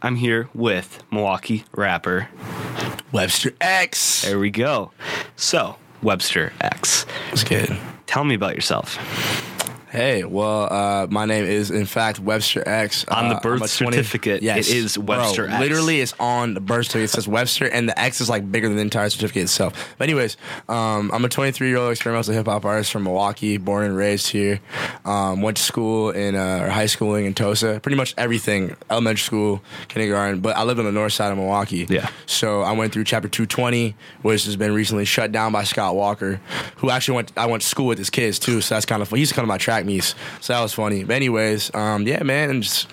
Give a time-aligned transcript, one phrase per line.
[0.00, 2.28] I'm here with Milwaukee rapper
[3.10, 4.22] Webster X.
[4.22, 4.92] There we go.
[5.34, 7.04] So, Webster X.
[7.30, 7.76] What's good?
[8.06, 8.96] Tell me about yourself.
[9.90, 13.06] Hey, well, uh, my name is in fact Webster X.
[13.08, 15.60] On the Uh, birth certificate, it is Webster Bro, X.
[15.62, 17.04] Literally, it's on the birth certificate.
[17.10, 19.94] It says Webster, and the X is like bigger than the entire certificate itself.
[19.96, 20.36] But anyways,
[20.68, 24.28] um, I'm a 23 year old experimental hip hop artist from Milwaukee, born and raised
[24.28, 24.60] here.
[25.06, 27.80] Um, went to school in uh, or high schooling in Tosa.
[27.80, 30.40] Pretty much everything, elementary school, kindergarten.
[30.40, 31.86] But I lived on the north side of Milwaukee.
[31.88, 32.10] Yeah.
[32.26, 36.42] So I went through Chapter 220, which has been recently shut down by Scott Walker,
[36.76, 37.32] who actually went.
[37.38, 39.16] I went to school with his kids too, so that's kind of fun.
[39.16, 41.04] He used to come to my track meets, so that was funny.
[41.04, 42.88] But anyways, um, yeah, man, I'm just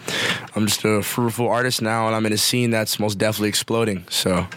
[0.56, 4.06] I'm just a fruitful artist now, and I'm in a scene that's most definitely exploding.
[4.10, 4.48] So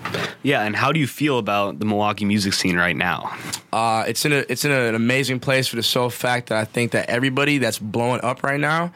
[0.42, 3.36] Yeah, and how do you feel about the Milwaukee music scene right now?
[3.72, 6.64] uh, it's in a it's in an amazing place for the sole fact that I
[6.64, 8.92] think that everybody that's blowing up right now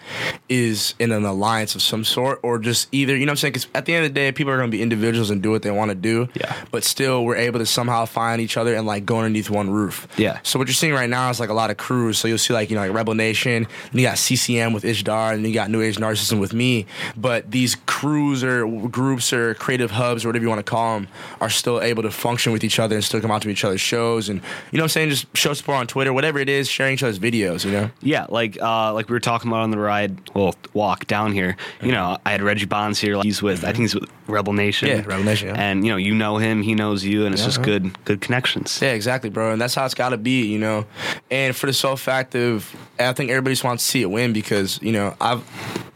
[0.48, 3.52] is in an alliance of some sort, or just either you know what I'm saying.
[3.52, 5.50] Because at the end of the day, people are going to be individuals and do
[5.50, 6.28] what they want to do.
[6.34, 6.54] Yeah.
[6.70, 10.08] But still, we're able to somehow find each other and like go underneath one roof.
[10.16, 10.40] Yeah.
[10.42, 12.18] So what you're seeing right now is like a lot of crews.
[12.18, 15.34] So you'll see like you know like Rebel Nation, and you got CCM with IshDARR,
[15.34, 16.86] and you got New Age Narcissism with me.
[17.16, 21.08] But these crews or groups or creative hubs or whatever you want to call them
[21.40, 23.80] are still able to function with each other and still come out to each other's
[23.80, 26.68] shows and you know what I'm saying just show support on Twitter, whatever it is,
[26.68, 27.64] sharing each other's videos.
[27.64, 27.90] You know.
[28.00, 31.56] Yeah, like uh, like we were talking about on the ride, well, walk down here.
[31.82, 33.16] You know, I had Reggie Bonds here.
[33.16, 34.88] Like, he's with, I think he's with Rebel Nation.
[34.88, 35.60] Yeah, Rebel Nation, yeah.
[35.60, 37.64] And you know, you know him, he knows you, and it's Yeah, just huh?
[37.64, 38.80] good, good connections.
[38.82, 39.52] Yeah, exactly, bro.
[39.52, 40.86] And that's how it's got to be, you know.
[41.30, 42.74] And for the sole fact of,
[43.12, 45.44] I think everybody just wants to see it win because, you know, I've,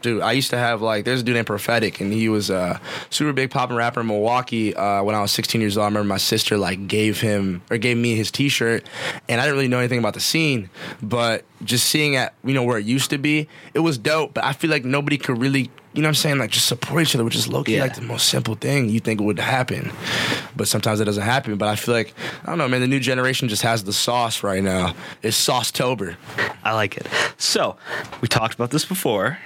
[0.03, 2.79] dude, I used to have like, there's a dude named Prophetic, and he was a
[3.09, 5.85] super big popping rapper in Milwaukee uh, when I was 16 years old.
[5.85, 8.87] I remember my sister like gave him or gave me his T-shirt,
[9.27, 10.69] and I didn't really know anything about the scene,
[11.01, 14.35] but just seeing at you know where it used to be, it was dope.
[14.35, 15.71] But I feel like nobody could really.
[15.97, 16.37] You know what I'm saying?
[16.37, 17.81] Like just support each other, which is low key Yeah.
[17.81, 19.91] like the most simple thing you think would happen.
[20.55, 21.55] But sometimes it doesn't happen.
[21.57, 22.13] But I feel like
[22.43, 24.93] I don't know, man, the new generation just has the sauce right now.
[25.23, 26.15] It's Sauce Tober.
[26.63, 27.07] I like it.
[27.37, 27.77] So,
[28.21, 29.39] we talked about this before,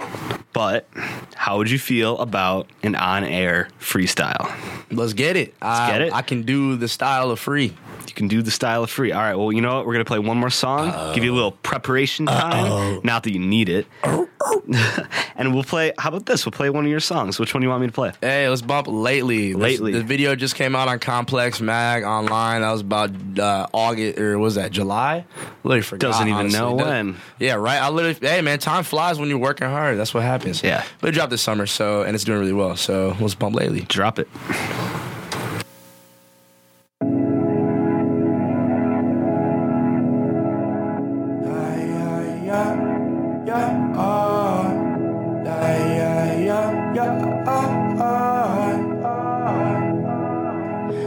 [0.53, 0.87] but
[1.35, 4.51] how would you feel about an on-air freestyle?
[4.91, 5.53] Let's get it.
[5.61, 6.13] I, get it.
[6.13, 7.73] I can do the style of free.
[8.07, 9.11] You can do the style of free.
[9.13, 9.35] All right.
[9.35, 9.85] Well, you know what?
[9.85, 11.13] We're gonna play one more song.
[11.15, 12.99] Give you a little preparation time.
[13.03, 13.87] Not that you need it.
[14.03, 14.27] Oh.
[15.35, 15.93] and we'll play.
[15.97, 16.45] How about this?
[16.45, 17.39] We'll play one of your songs.
[17.39, 18.11] Which one do you want me to play?
[18.21, 19.53] Hey, let's bump lately.
[19.53, 19.91] Lately.
[19.91, 22.61] the video just came out on Complex Mag online.
[22.61, 25.25] That was about uh, August or was that July?
[25.63, 26.07] Literally forgot.
[26.11, 26.59] Doesn't even honestly.
[26.59, 27.17] know when.
[27.39, 27.81] Yeah, right.
[27.81, 28.17] I literally.
[28.21, 29.97] Hey, man, time flies when you're working hard.
[29.97, 30.63] That's what happens.
[30.63, 30.83] Yeah.
[30.99, 32.75] But it dropped this summer, so and it's doing really well.
[32.75, 33.81] So let's bump lately.
[33.81, 34.27] Drop it.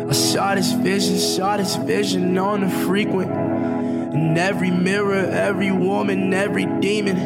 [0.09, 3.31] I saw this vision, saw this vision on the frequent.
[4.15, 7.17] In every mirror, every woman, every demon.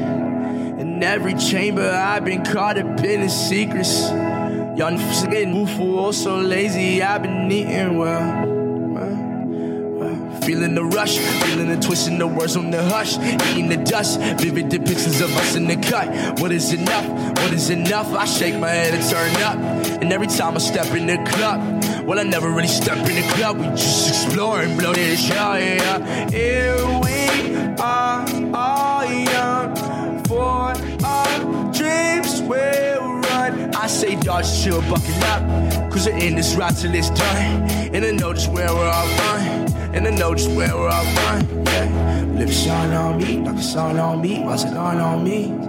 [0.78, 4.08] In every chamber, I've been caught up in the secrets.
[4.08, 8.46] Y'all niggas getting goofy, oh so lazy, I've been eating well.
[10.42, 13.18] Feeling the rush, feeling the twist in the words on the hush,
[13.50, 16.40] eating the dust, vivid depictions of us in the cut.
[16.40, 17.06] What is enough?
[17.38, 18.14] What is enough?
[18.14, 19.58] I shake my head and turn up,
[20.00, 21.60] and every time I step in the club,
[22.08, 23.58] well I never really step in the club.
[23.58, 26.30] We just explore and blow this shit, yeah.
[26.30, 26.74] Here
[27.04, 28.24] we are,
[28.54, 30.72] all young, for
[31.04, 33.74] our dreams will run.
[33.74, 38.02] I say, dog, chill, buckle up, cause we're in this ride till it's done, and
[38.02, 39.68] I know just where we're all going.
[39.94, 41.66] And I know just where we're all going.
[41.66, 42.24] Yeah.
[42.38, 44.42] Live shine on me, like a sun on me.
[44.44, 45.67] Why's it on me?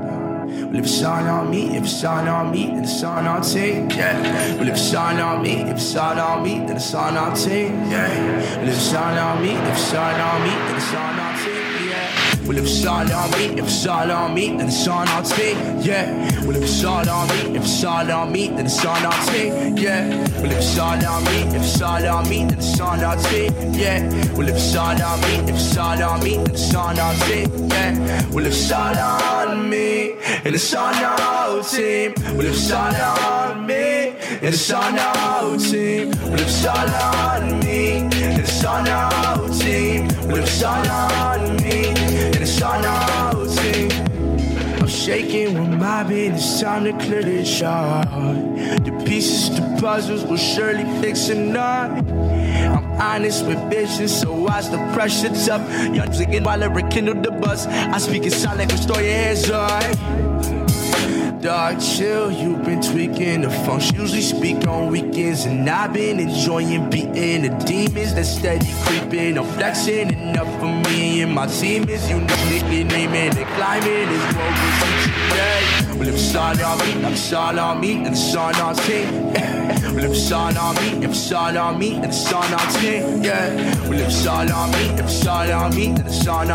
[0.71, 3.89] Live shine on me, if it's on on me, then it's on on team.
[3.89, 4.55] Yeah.
[4.61, 7.89] Live shine on me, if it's on on me, then it's on on team.
[7.89, 8.61] Yeah.
[8.63, 11.89] Live shine on me, if it's on on me, then it's on on team.
[11.89, 12.28] Yeah.
[12.45, 15.23] Well, if it's all on me, if it's all on me, then it's on our
[15.23, 15.57] team.
[15.81, 16.11] Yeah.
[16.45, 19.25] Well, if it's all on me, if it's all on me, then it's on our
[19.27, 19.77] team.
[19.77, 20.09] Yeah.
[20.41, 23.17] Well, if it's all on me, if it's all on me, then it's on our
[23.17, 23.53] team.
[23.73, 23.99] Yeah.
[24.33, 27.13] Well, if it's all on me, if it's all on me, then it's on our
[27.27, 27.69] team.
[27.69, 28.29] Yeah.
[28.31, 30.13] Well, if it's all on me,
[30.45, 31.19] and it's on our.
[31.49, 35.49] Well, if it's all on me, and it's on our.
[35.49, 39.19] Well, if it's all on me, and it's on our.
[40.29, 43.89] If it's all on me, and it's on our team.
[44.79, 48.05] I'm shaking with my beat, it's time to clear this shot.
[48.85, 52.03] The pieces, the puzzles will surely fix tonight.
[52.07, 55.61] I'm honest with vision, so watch the pressure up.
[55.95, 57.65] Young singing while I rekindle the buzz.
[57.65, 60.58] I speak in silent, restore your hands, alright.
[61.41, 62.31] Dog, chill.
[62.31, 63.95] You've been tweaking the function.
[63.95, 69.37] Usually speak on weekends, and I've been enjoying beating the demons that steady creeping.
[69.37, 74.35] I'm flexing enough for me and my team is you know nicknaming and climbing is
[74.35, 75.88] what we yeah.
[76.09, 78.33] Well, if it's all on me, yeah will if it's all on me, and it's
[78.33, 79.13] all on team.
[79.93, 81.77] well, if it's all on me, if it's all on
[82.65, 82.79] me,
[83.23, 84.49] yeah will if shot
[85.51, 86.49] on me and it's all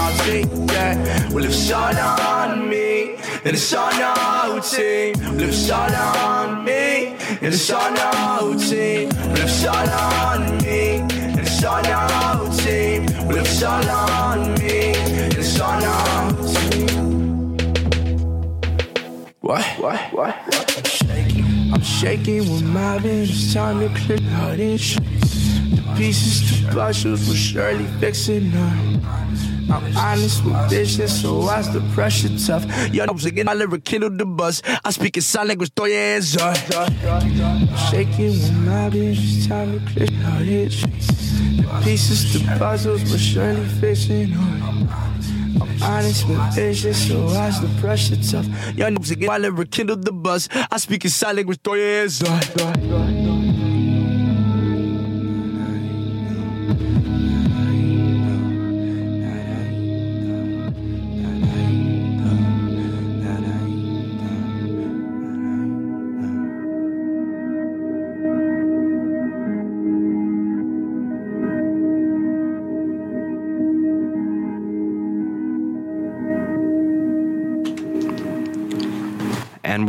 [0.00, 0.48] on team.
[0.68, 1.28] Yeah.
[1.30, 1.44] Well,
[11.62, 11.82] Yeah.
[11.82, 13.26] Yeah.
[13.26, 14.94] Well, if on me,
[15.60, 16.34] all on
[19.40, 19.64] What?
[19.78, 20.00] What?
[20.12, 20.34] What?
[20.78, 21.44] I'm shaking.
[21.74, 23.30] I'm shaking with my bitch.
[23.30, 25.58] It's time to clear out these streets.
[25.76, 29.49] The pieces to puzzles will surely fix it now.
[29.70, 32.64] I'm honest with bitches, so why's the pressure tough?
[32.92, 34.62] Yo, I was again, my lyric kindle the buzz.
[34.84, 36.56] I speak in sign language, throw your hands up.
[36.74, 36.90] Uh,
[37.90, 40.40] Shaking with my bitch, time to clear out.
[40.40, 44.88] The pieces to puzzles will surely fix it now.
[45.60, 48.46] I'm honest with bitches, so why's the pressure tough?
[48.76, 50.48] Young niggas again, my lyric kindle the buzz.
[50.70, 52.42] I speak in sign language, throw your hands up.
[52.60, 53.39] Uh,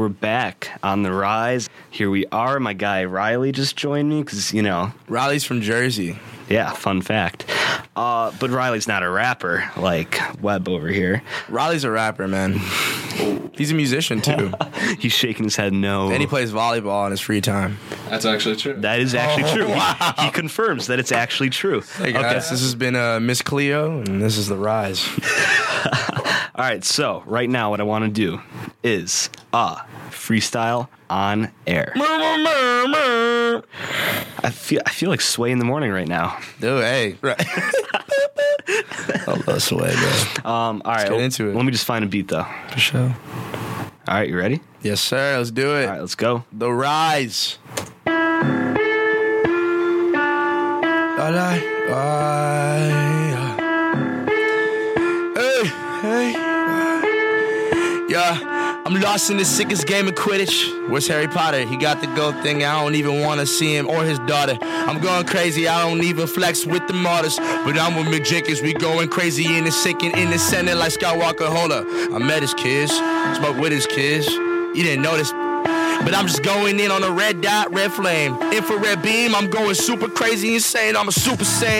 [0.01, 1.69] we're back on the rise.
[1.91, 2.59] Here we are.
[2.59, 6.17] My guy Riley just joined me because, you know, Riley's from Jersey.
[6.49, 7.45] yeah, fun fact.
[7.95, 11.21] Uh, but Riley's not a rapper like Webb over here.
[11.49, 12.53] Riley's a rapper, man.
[13.53, 14.51] He's a musician too,
[14.97, 16.09] He's shaking his head no.
[16.09, 17.77] and he plays volleyball in his free time.
[18.09, 18.73] That's actually true.
[18.81, 19.67] that is actually true.
[19.67, 21.81] He, he confirms that it's actually true.
[21.97, 25.07] Hey guys, this has been uh, Miss Cleo, and this is the Rise.
[26.61, 28.39] All right, so right now, what I want to do
[28.83, 29.77] is uh,
[30.11, 31.91] freestyle on air.
[31.95, 33.63] I
[34.51, 36.37] feel I feel like Sway in the morning right now.
[36.59, 37.35] Dude, hey, right.
[38.67, 40.51] I love Sway, bro.
[40.51, 41.55] Um, all right, get into it.
[41.55, 42.45] Let me just find a beat though.
[42.69, 43.15] For sure.
[44.07, 44.61] All right, you ready?
[44.83, 45.39] Yes, sir.
[45.39, 45.85] Let's do it.
[45.85, 46.43] All right, let's go.
[46.51, 47.57] The Rise.
[51.17, 51.59] La, la,
[51.89, 52.80] la,
[58.91, 60.89] I'm lost in the sickest game of Quidditch.
[60.89, 61.63] Where's Harry Potter?
[61.65, 62.65] He got the gold thing.
[62.65, 64.57] I don't even want to see him or his daughter.
[64.61, 65.65] I'm going crazy.
[65.65, 67.37] I don't even flex with the martyrs.
[67.37, 68.61] But I'm with Mick Jenkins.
[68.61, 71.47] We going crazy in the sinking in the center like Skywalker.
[71.47, 71.85] Hold up.
[71.87, 72.91] I met his kids.
[73.37, 74.27] Spoke with his kids.
[74.27, 75.31] You didn't notice.
[76.03, 78.35] But I'm just going in on a red dot, red flame.
[78.51, 80.95] Infrared beam, I'm going super crazy insane.
[80.95, 81.71] I'm a super saiyan.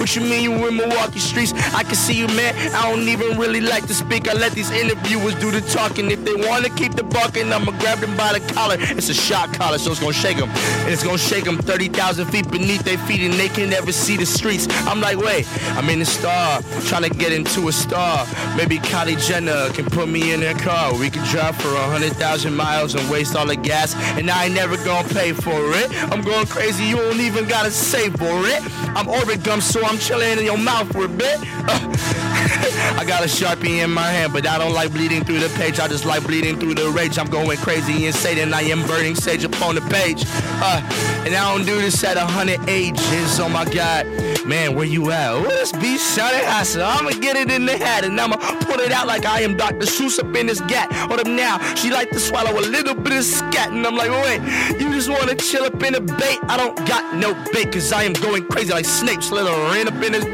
[0.00, 1.52] What you mean you in Milwaukee streets?
[1.74, 2.54] I can see you, man.
[2.74, 4.28] I don't even really like to speak.
[4.28, 6.10] I let these interviewers do the talking.
[6.10, 8.76] If they want to keep the bucking, I'ma grab them by the collar.
[8.78, 10.50] It's a shot collar, so it's gonna shake them.
[10.50, 14.16] And it's gonna shake them 30,000 feet beneath their feet, and they can never see
[14.16, 14.66] the streets.
[14.86, 15.46] I'm like, wait,
[15.76, 18.26] I'm in the star, trying to get into a star.
[18.56, 20.94] Maybe Kylie Jenner can put me in her car.
[20.94, 24.54] We can drive for a 100,000 miles and waste all the gas, and I ain't
[24.54, 25.90] never gonna pay for it.
[26.12, 28.62] I'm going crazy, you don't even gotta save for it.
[28.96, 31.38] I'm orbit gum, so I'm chilling in your mouth for a bit.
[31.68, 32.27] Uh,
[32.98, 35.78] I got a sharpie in my hand, but I don't like bleeding through the page.
[35.80, 37.18] I just like bleeding through the rage.
[37.18, 40.24] I'm going crazy and I am burning sage upon the page.
[40.26, 40.80] Uh,
[41.26, 43.38] and I don't do this at hundred ages.
[43.40, 44.06] Oh my God,
[44.46, 45.30] man, where you at?
[45.30, 48.92] Oh, this beat sounding hot, I'ma get it in the hat, and I'ma put it
[48.92, 49.86] out like I am Dr.
[49.86, 50.90] Seuss up in this gat.
[50.92, 54.10] Hold up now, she like to swallow a little bit of scat, and I'm like,
[54.10, 54.40] wait,
[54.80, 56.38] you just wanna chill up in a bait?
[56.48, 60.12] I don't got no bait, cause I am going crazy like Snape slithering up in
[60.12, 60.24] this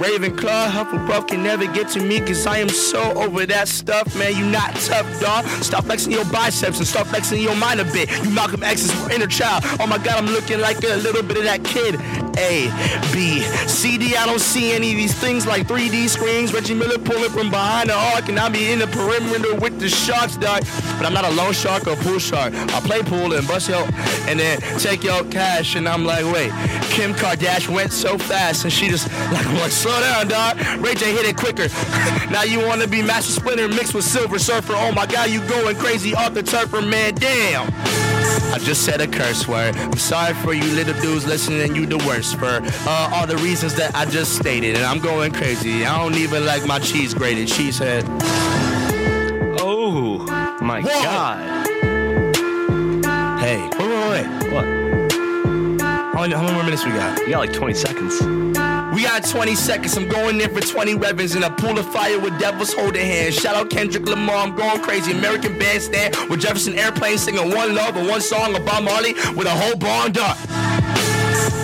[0.00, 0.70] Ravenclaw.
[0.70, 4.36] Hufflepuff can never get to me, cause I am so over that stuff, man.
[4.36, 5.46] You not tough, dog.
[5.62, 8.10] Stop flexing your biceps and start flexing your mind a bit.
[8.24, 9.64] You Malcolm X's inner child.
[9.78, 11.96] Oh my god, I'm looking like a little bit of that kid.
[12.38, 12.70] A,
[13.12, 14.16] B, C, D.
[14.16, 16.54] I don't see any of these things like 3D screens.
[16.54, 19.88] Reggie Miller pulling from behind the arc, and I be in the perimeter with the
[19.88, 20.62] sharks, dog.
[20.96, 22.54] But I'm not a loan shark or pool shark.
[22.54, 23.82] I play pool and bust your,
[24.28, 26.50] and then take your cash, and I'm like, wait,
[26.90, 30.58] Kim Kardashian went so fast, and she just like, like, slow down, dog.
[30.84, 31.68] Ray J hit it quicker.
[32.30, 34.74] now you wanna be Master Splinter mixed with Silver Surfer?
[34.76, 37.14] Oh my God, you going crazy off the turf, man?
[37.14, 37.72] Damn.
[38.52, 39.76] I just said a curse word.
[39.76, 43.74] I'm sorry for you little dudes listening, you the worst for uh, all the reasons
[43.76, 44.76] that I just stated.
[44.76, 45.84] And I'm going crazy.
[45.84, 47.48] I don't even like my cheese grated.
[47.48, 48.04] Said,
[49.60, 50.18] Oh
[50.60, 51.02] my Whoa.
[51.02, 51.66] god.
[53.40, 54.52] hey, wait, wait, wait.
[54.52, 54.64] What?
[56.14, 57.18] How many, how many more minutes we got?
[57.20, 58.69] You got like 20 seconds.
[58.94, 59.96] We got 20 seconds.
[59.96, 63.36] I'm going in for 20 revens in a pool of fire with devils holding hands.
[63.36, 64.36] Shout out Kendrick Lamar.
[64.36, 65.12] I'm going crazy.
[65.12, 69.50] American bandstand with Jefferson Airplane singing one love and one song about Marley with a
[69.50, 70.36] whole barn up.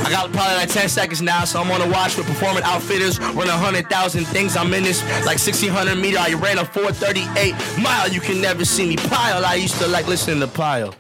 [0.07, 3.19] I got probably like 10 seconds now, so I'm on a watch with performing outfitters.
[3.19, 4.57] Run 100,000 things.
[4.57, 6.19] I'm in this like 1600 meter.
[6.21, 8.09] I ran a 438 mile.
[8.09, 9.45] You can never see me pile.
[9.45, 10.95] I used to like listening to Pile.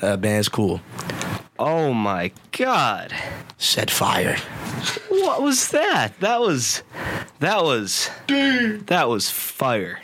[0.00, 0.80] That band's cool.
[1.60, 3.14] Oh my god.
[3.56, 4.36] Set fire.
[5.08, 6.18] What was that?
[6.20, 6.82] That was
[7.40, 10.00] that was that was fire.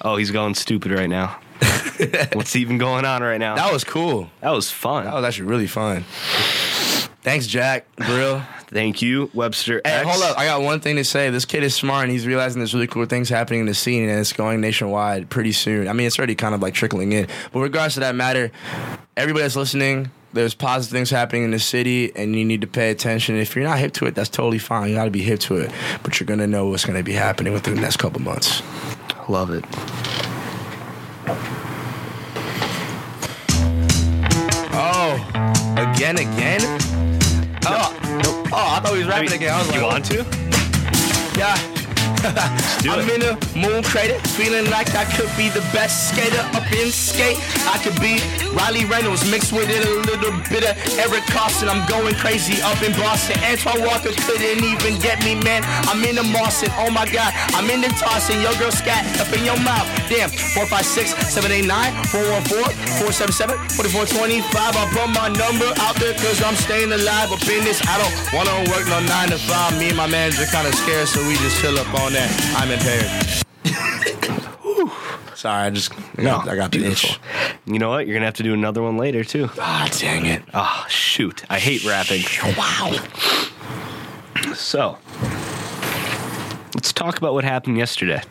[0.00, 1.40] Oh, he's going stupid right now.
[2.32, 3.56] What's even going on right now?
[3.56, 4.30] That was cool.
[4.40, 5.04] That was fun.
[5.04, 6.04] That was actually really fun.
[7.28, 7.84] Thanks, Jack.
[7.96, 8.40] Grill.
[8.68, 9.82] Thank you, Webster.
[9.84, 10.08] Hey, X.
[10.08, 10.38] hold up.
[10.38, 11.28] I got one thing to say.
[11.28, 14.08] This kid is smart and he's realizing there's really cool things happening in the scene
[14.08, 15.88] and it's going nationwide pretty soon.
[15.88, 17.28] I mean, it's already kind of like trickling in.
[17.52, 18.50] But regardless of that matter,
[19.14, 22.90] everybody that's listening, there's positive things happening in the city and you need to pay
[22.90, 23.36] attention.
[23.36, 24.88] If you're not hip to it, that's totally fine.
[24.88, 25.70] You got to be hip to it.
[26.02, 28.62] But you're going to know what's going to be happening within the next couple months.
[29.28, 29.66] Love it.
[34.72, 36.77] Oh, again, again?
[38.90, 39.54] Oh, oh, I thought he was rapping again.
[39.54, 41.38] I was you like, want to?
[41.38, 41.77] Yeah.
[42.88, 46.90] I'm in a moon crater, feeling like I could be the best skater up in
[46.90, 47.38] skate.
[47.70, 48.18] I could be
[48.54, 51.68] Riley Reynolds mixed with it a little bit of Eric Carson.
[51.68, 53.38] I'm going crazy up in Boston.
[53.46, 55.62] Antoine Walker couldn't even get me, man.
[55.86, 56.70] I'm in the Mawson.
[56.82, 58.42] Oh my God, I'm in the tossing.
[58.42, 59.86] Your girl scat up in your mouth.
[60.10, 61.70] Damn, 456 789
[62.10, 64.74] 414 477 4425.
[64.74, 67.78] I put my number out there because I'm staying alive up in this.
[67.86, 69.78] I don't want to work no 9 to 5.
[69.78, 72.30] Me and my manager kind of scared, so we just chill up on that.
[72.56, 73.10] I'm impaired.
[75.36, 77.20] Sorry, I just I got, I got the itch.
[77.64, 78.06] You know what?
[78.06, 79.48] You're gonna have to do another one later too.
[79.58, 80.42] Ah, dang it.
[80.52, 81.44] Oh shoot!
[81.48, 82.22] I hate rapping.
[82.56, 82.96] Wow.
[84.54, 84.98] So
[86.74, 88.22] let's talk about what happened yesterday.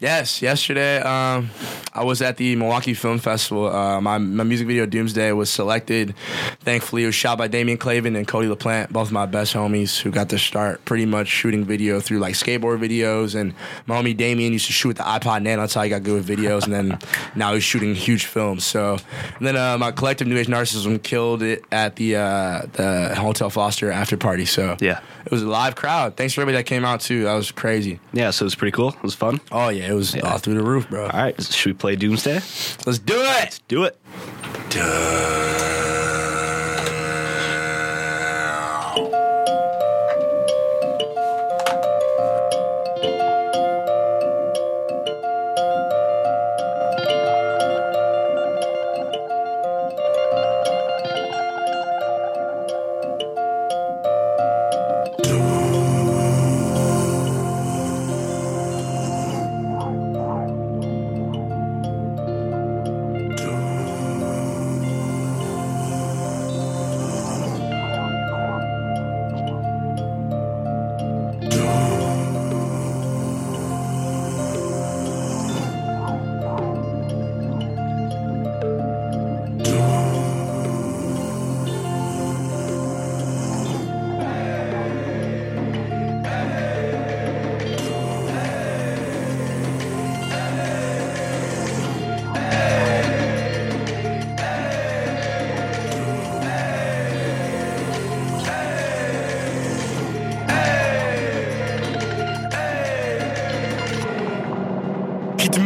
[0.00, 1.50] Yes, yesterday um,
[1.92, 3.66] I was at the Milwaukee Film Festival.
[3.66, 6.14] Uh, my, my music video Doomsday was selected.
[6.60, 10.12] Thankfully, it was shot by Damian Clavin and Cody LaPlante, both my best homies who
[10.12, 13.34] got to start pretty much shooting video through like skateboard videos.
[13.34, 13.54] And
[13.86, 15.62] my homie Damian used to shoot with the iPod Nano.
[15.62, 16.62] That's how he got good with videos.
[16.62, 16.98] And then
[17.34, 18.62] now he's shooting huge films.
[18.62, 18.98] So,
[19.38, 23.50] and then uh, my collective New Age Narcissism killed it at the uh, the Hotel
[23.50, 24.44] Foster after party.
[24.44, 25.00] So Yeah.
[25.26, 26.16] it was a live crowd.
[26.16, 27.24] Thanks for everybody that came out too.
[27.24, 27.98] That was crazy.
[28.12, 28.90] Yeah, so it was pretty cool.
[28.90, 29.40] It was fun.
[29.50, 31.04] Oh yeah, it was all through the roof, bro.
[31.04, 32.34] All right, should we play Doomsday?
[32.34, 33.24] Let's do it.
[33.24, 33.98] Let's do it.
[34.70, 34.82] Keep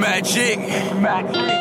[0.03, 0.59] magic.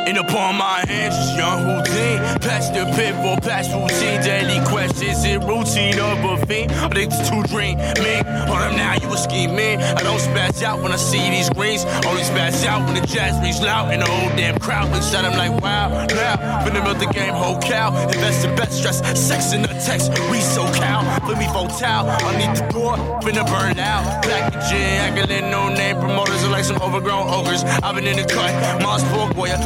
[0.10, 2.18] In upon my hands, just young Houdin.
[2.42, 4.20] Pass the pitfall, past routine.
[4.22, 6.72] Daily questions in routine of a fiend.
[6.72, 7.78] Addicted to dream.
[7.78, 8.16] Me,
[8.50, 9.78] hold up now, you a scheming.
[9.80, 11.86] I don't spaz out when I see these greens.
[12.10, 13.94] Only spaz out when the jazz rings loud.
[13.94, 15.90] And the whole damn crowd inside, I'm like, wow.
[15.90, 17.96] Now, finna build the game, whole cow.
[18.10, 20.10] Invest in best stress, sex in the text.
[20.32, 21.00] We so cow.
[21.20, 22.10] Put me volatile.
[22.10, 24.24] I need the door, finna burn out.
[24.24, 26.00] Packaging, acting no name.
[26.00, 27.64] Promoters are like some overgrown ogres.
[27.84, 29.04] I've been in the cut, Mars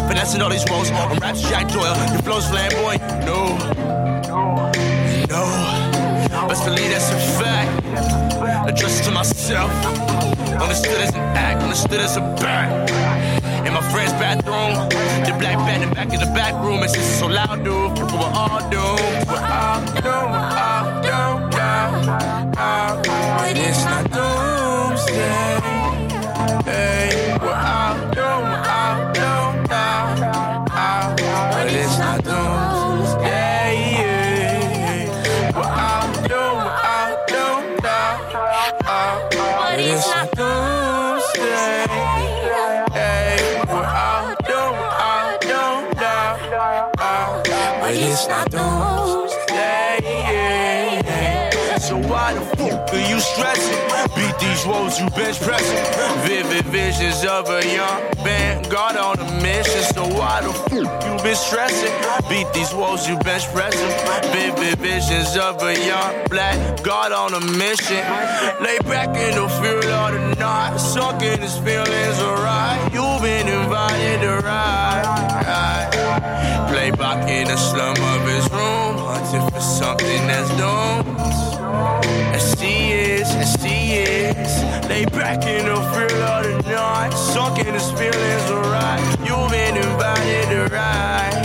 [0.10, 0.66] finessing all these.
[0.70, 3.02] I'm raps Jack Doyle, your flow's flamboyant.
[3.26, 3.58] No,
[4.30, 4.72] no,
[5.30, 6.48] no.
[6.48, 7.72] best believe that's a fact.
[8.70, 9.72] Addressed to myself,
[10.62, 12.90] understood as an act, understood as a back.
[13.66, 14.74] In my friend's bathroom,
[15.26, 16.84] the the black band back in the back room.
[16.84, 19.28] It's so loud, dude, we're all doomed.
[19.28, 21.56] We're all doomed, we're all doomed.
[22.58, 23.02] Uh,
[23.38, 24.15] but it's not
[53.36, 53.80] stressing?
[54.16, 55.84] Beat these woes, you bench pressing.
[56.26, 59.84] Vivid visions of a young band, God on a mission.
[59.94, 61.94] So why the fuck you been stressing?
[62.30, 63.94] Beat these woes, you bench pressing.
[64.32, 68.04] Vivid visions of a young black God on a mission.
[68.64, 72.80] Lay back in the field of the night, sunk in his feelings, alright.
[72.94, 75.92] You've been invited to ride.
[76.70, 81.05] Play back in the slum of his room, hunting for something that's doomed.
[83.46, 84.64] As he is.
[84.90, 89.00] Lay back in the field of the night, sunk in his feelings, alright.
[89.20, 91.36] You've been invited to ride.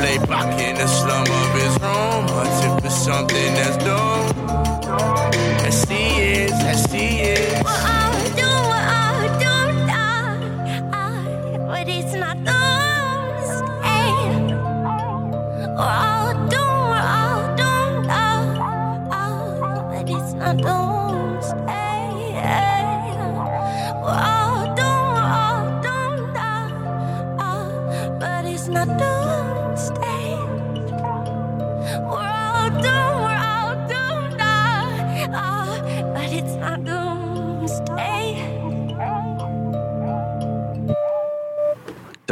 [0.00, 4.07] Lay back in the slum of his room, hunting for something that's doomed.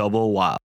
[0.06, 0.65] Double wow.